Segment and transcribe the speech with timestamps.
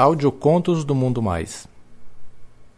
[0.00, 1.68] Audiocontos do Mundo Mais.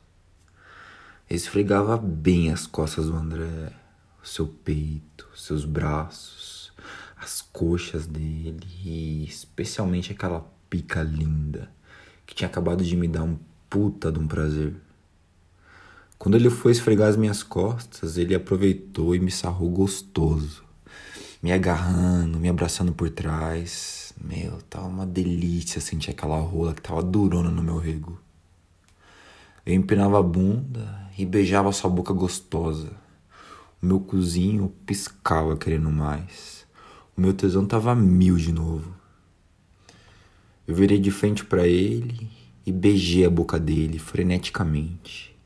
[1.29, 3.73] esfregava bem as costas do André,
[4.23, 6.73] o seu peito, seus braços,
[7.17, 11.71] as coxas dele e especialmente aquela pica linda
[12.27, 13.39] que tinha acabado de me dar um
[13.69, 14.75] puta de um prazer.
[16.19, 20.65] Quando ele foi esfregar as minhas costas, ele aproveitou e me sarrou gostoso,
[21.43, 24.15] me agarrando, me abraçando por trás.
[24.23, 28.19] Meu, tava uma delícia sentir aquela rola que tava durona no meu rego.
[29.67, 32.91] Eu empinava a bunda e beijava sua boca gostosa.
[33.81, 36.67] O meu cozinho piscava querendo mais.
[37.17, 38.95] O meu tesão tava mil de novo.
[40.67, 42.29] Eu virei de frente para ele
[42.67, 45.37] e beijei a boca dele freneticamente.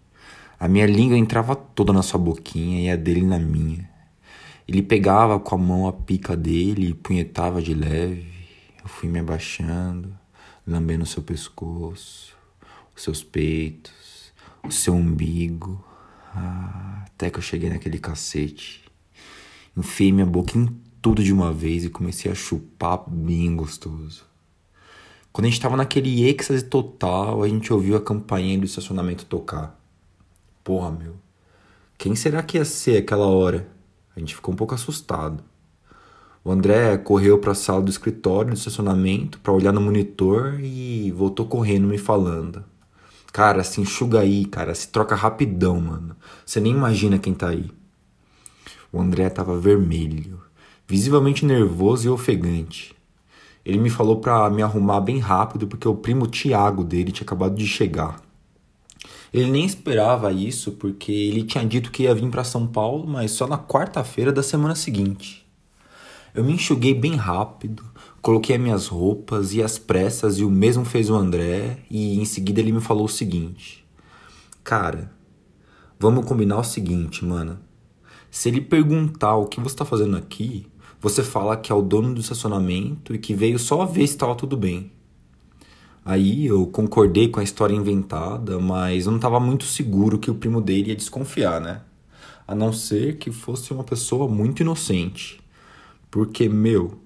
[0.58, 3.88] A minha língua entrava toda na sua boquinha e a dele na minha.
[4.66, 8.26] Ele pegava com a mão a pica dele e punhetava de leve.
[8.82, 10.16] Eu fui me abaixando,
[10.66, 12.36] lambendo seu pescoço,
[12.94, 13.97] os seus peitos
[14.68, 15.84] o seu umbigo,
[17.06, 18.84] até que eu cheguei naquele cacete.
[19.76, 20.66] Enfiei minha boca em
[21.00, 24.24] tudo de uma vez e comecei a chupar bem gostoso.
[25.32, 29.78] Quando a gente tava naquele êxtase total, a gente ouviu a campainha do estacionamento tocar.
[30.64, 31.14] Porra, meu.
[31.96, 33.68] Quem será que ia ser aquela hora?
[34.16, 35.44] A gente ficou um pouco assustado.
[36.44, 41.10] O André correu para a sala do escritório do estacionamento para olhar no monitor e
[41.12, 42.64] voltou correndo me falando.
[43.38, 44.74] Cara, se enxuga aí, cara.
[44.74, 46.16] Se troca rapidão, mano.
[46.44, 47.70] Você nem imagina quem tá aí.
[48.92, 50.40] O André tava vermelho,
[50.88, 52.96] visivelmente nervoso e ofegante.
[53.64, 57.54] Ele me falou pra me arrumar bem rápido porque o primo Tiago dele tinha acabado
[57.54, 58.20] de chegar.
[59.32, 63.30] Ele nem esperava isso porque ele tinha dito que ia vir para São Paulo, mas
[63.30, 65.47] só na quarta-feira da semana seguinte.
[66.38, 67.84] Eu me enxuguei bem rápido,
[68.20, 72.24] Coloquei as minhas roupas e as pressas e o mesmo fez o André e em
[72.24, 73.84] seguida ele me falou o seguinte:
[74.64, 75.10] Cara,
[75.98, 77.58] vamos combinar o seguinte, mano.
[78.30, 80.66] Se ele perguntar o que você tá fazendo aqui,
[81.00, 84.34] você fala que é o dono do estacionamento e que veio só ver se estava
[84.34, 84.92] tudo bem.
[86.04, 90.34] Aí eu concordei com a história inventada, mas eu não estava muito seguro que o
[90.34, 91.82] primo dele ia desconfiar, né?
[92.46, 95.40] A não ser que fosse uma pessoa muito inocente.
[96.10, 96.98] Porque, meu,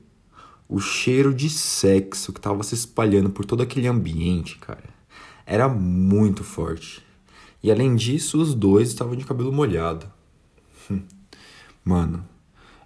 [0.68, 4.84] o cheiro de sexo que tava se espalhando por todo aquele ambiente, cara,
[5.44, 7.02] era muito forte.
[7.62, 10.06] E além disso, os dois estavam de cabelo molhado.
[11.84, 12.24] Mano,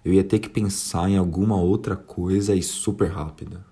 [0.03, 3.65] eu ia ter que pensar em alguma outra coisa e super rápida.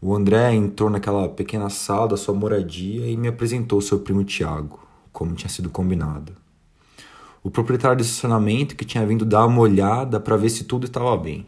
[0.00, 4.80] O André entrou naquela pequena sala da sua moradia e me apresentou seu primo Tiago,
[5.12, 6.41] como tinha sido combinado.
[7.42, 11.16] O proprietário do estacionamento que tinha vindo dar uma olhada para ver se tudo estava
[11.16, 11.46] bem.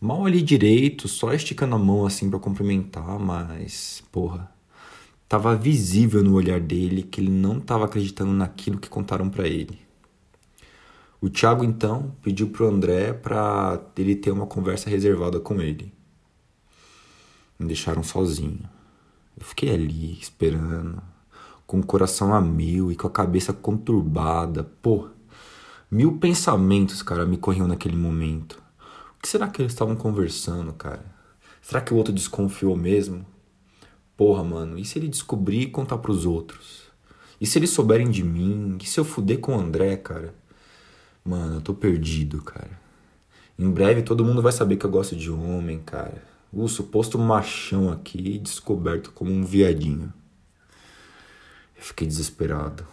[0.00, 4.50] Mal ali direito, só esticando a mão assim para cumprimentar, mas, porra,
[5.28, 9.78] tava visível no olhar dele que ele não tava acreditando naquilo que contaram para ele.
[11.20, 15.92] O Thiago então pediu pro André para ele ter uma conversa reservada com ele.
[17.58, 18.60] Me deixaram sozinho.
[19.36, 21.02] Eu fiquei ali esperando,
[21.68, 24.64] com o coração a mil e com a cabeça conturbada.
[24.80, 25.10] Pô,
[25.90, 28.54] mil pensamentos, cara, me corriam naquele momento.
[29.14, 31.04] O que será que eles estavam conversando, cara?
[31.60, 33.24] Será que o outro desconfiou mesmo?
[34.16, 36.84] Porra, mano, e se ele descobrir e contar pros outros?
[37.38, 38.78] E se eles souberem de mim?
[38.82, 40.34] E se eu fuder com o André, cara?
[41.22, 42.80] Mano, eu tô perdido, cara.
[43.58, 46.22] Em breve todo mundo vai saber que eu gosto de homem, cara.
[46.50, 50.10] O suposto machão aqui, descoberto como um viadinho.
[51.78, 52.84] Eu fiquei desesperado.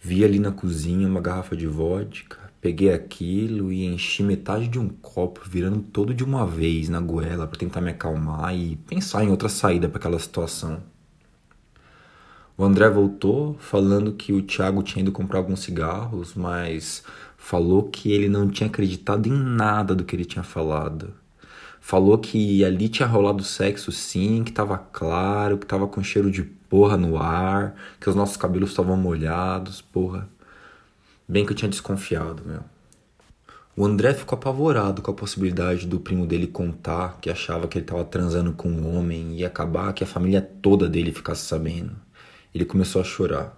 [0.00, 4.88] Vi ali na cozinha uma garrafa de vodka, Peguei aquilo e enchi metade de um
[4.88, 9.30] copo, virando todo de uma vez na goela para tentar me acalmar e pensar em
[9.30, 10.82] outra saída para aquela situação.
[12.56, 17.04] O André voltou falando que o Thiago tinha ido comprar alguns cigarros, mas
[17.36, 21.14] falou que ele não tinha acreditado em nada do que ele tinha falado.
[21.80, 26.42] Falou que ali tinha rolado sexo sim, que tava claro, que tava com cheiro de
[26.68, 30.28] porra no ar, que os nossos cabelos estavam molhados, porra.
[31.28, 32.62] Bem que eu tinha desconfiado, meu.
[33.76, 37.84] O André ficou apavorado com a possibilidade do primo dele contar que achava que ele
[37.84, 41.94] estava transando com um homem e acabar que a família toda dele ficasse sabendo.
[42.52, 43.56] Ele começou a chorar.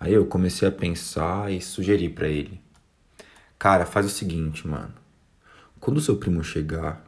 [0.00, 2.58] Aí eu comecei a pensar e sugeri para ele:
[3.58, 4.94] Cara, faz o seguinte, mano.
[5.78, 7.05] Quando seu primo chegar,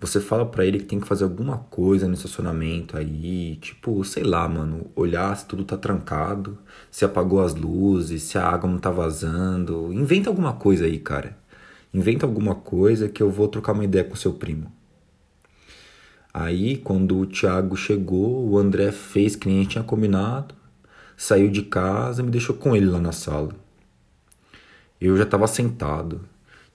[0.00, 4.22] você fala para ele que tem que fazer alguma coisa no estacionamento aí, tipo, sei
[4.22, 6.56] lá, mano, olhar se tudo tá trancado,
[6.90, 9.92] se apagou as luzes, se a água não tá vazando.
[9.92, 11.36] Inventa alguma coisa aí, cara.
[11.92, 14.72] Inventa alguma coisa que eu vou trocar uma ideia com seu primo.
[16.32, 20.54] Aí, quando o Thiago chegou, o André fez que nem tinha combinado,
[21.16, 23.52] saiu de casa e me deixou com ele lá na sala.
[25.00, 26.20] Eu já estava sentado,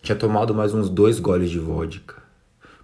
[0.01, 2.22] tinha tomado mais uns dois goles de vodka.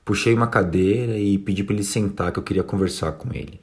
[0.09, 3.61] Puxei uma cadeira e pedi para ele sentar que eu queria conversar com ele.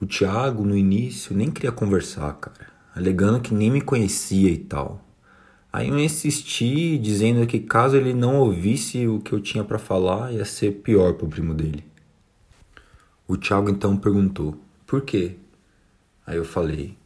[0.00, 5.00] O Thiago, no início, nem queria conversar, cara, alegando que nem me conhecia e tal.
[5.72, 10.32] Aí eu insisti, dizendo que caso ele não ouvisse o que eu tinha para falar,
[10.32, 11.84] ia ser pior pro primo dele.
[13.28, 15.36] O Thiago então perguntou: Por quê?
[16.26, 16.98] Aí eu falei: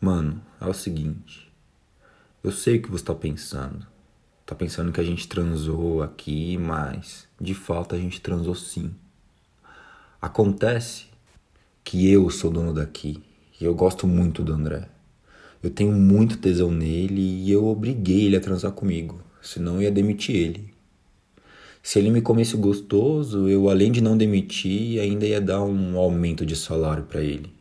[0.00, 1.52] Mano, é o seguinte.
[2.40, 3.84] Eu sei o que você tá pensando.
[4.50, 8.90] Tá pensando que a gente transou aqui, mas de fato a gente transou sim.
[10.20, 11.04] Acontece
[11.84, 13.22] que eu sou dono daqui
[13.60, 14.88] e eu gosto muito do André.
[15.62, 19.90] Eu tenho muito tesão nele e eu obriguei ele a transar comigo, senão eu ia
[19.92, 20.74] demitir ele.
[21.80, 26.44] Se ele me comesse gostoso, eu além de não demitir, ainda ia dar um aumento
[26.44, 27.52] de salário para ele.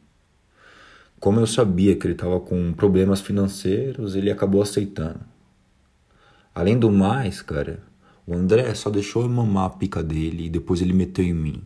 [1.20, 5.29] Como eu sabia que ele estava com problemas financeiros, ele acabou aceitando.
[6.60, 7.82] Além do mais, cara,
[8.28, 11.64] o André só deixou eu mamar a pica dele e depois ele meteu em mim.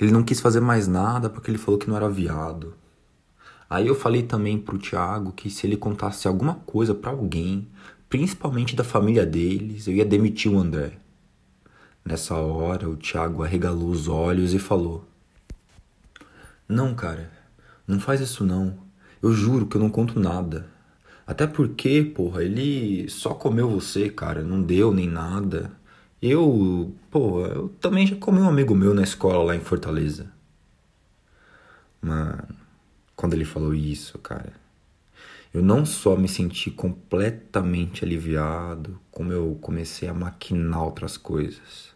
[0.00, 2.74] Ele não quis fazer mais nada porque ele falou que não era viado.
[3.70, 7.68] Aí eu falei também pro Thiago que se ele contasse alguma coisa para alguém,
[8.08, 10.98] principalmente da família deles, eu ia demitir o André.
[12.04, 15.04] Nessa hora, o Thiago arregalou os olhos e falou:
[16.68, 17.30] Não, cara,
[17.86, 18.80] não faz isso não.
[19.22, 20.74] Eu juro que eu não conto nada.
[21.26, 25.72] Até porque, porra, ele só comeu você, cara, não deu nem nada.
[26.22, 30.32] Eu, porra, eu também já comi um amigo meu na escola lá em Fortaleza.
[32.00, 32.46] Mano,
[33.16, 34.52] quando ele falou isso, cara,
[35.52, 41.94] eu não só me senti completamente aliviado, como eu comecei a maquinar outras coisas.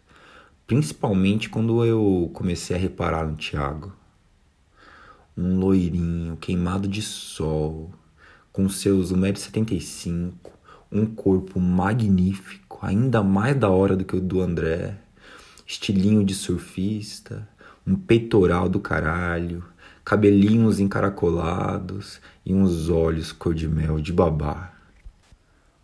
[0.67, 3.93] Principalmente quando eu comecei a reparar no Thiago.
[5.37, 7.93] Um loirinho, queimado de sol,
[8.53, 10.33] com seus 1,75m,
[10.91, 14.99] um corpo magnífico, ainda mais da hora do que o do André,
[15.67, 17.49] estilinho de surfista,
[17.87, 19.65] um peitoral do caralho,
[20.05, 24.73] cabelinhos encaracolados e uns olhos cor de mel de babá.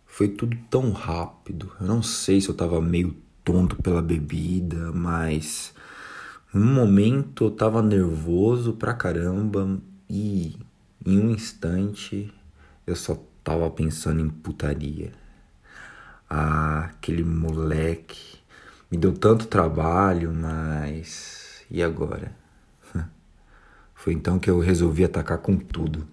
[0.05, 5.73] Foi tudo tão rápido, eu não sei se eu tava meio tonto pela bebida, mas
[6.53, 9.79] em um momento eu tava nervoso pra caramba
[10.09, 10.57] e
[11.05, 12.33] em um instante
[12.87, 15.11] eu só tava pensando em putaria.
[16.29, 18.39] Ah, aquele moleque
[18.89, 22.33] me deu tanto trabalho, mas e agora?
[23.93, 26.07] Foi então que eu resolvi atacar com tudo.